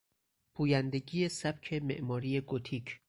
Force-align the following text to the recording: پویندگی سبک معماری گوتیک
پویندگی 0.55 1.29
سبک 1.29 1.73
معماری 1.73 2.41
گوتیک 2.41 2.99